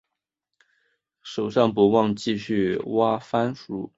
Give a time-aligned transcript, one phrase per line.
[1.21, 3.87] 手上不忘继续挖番薯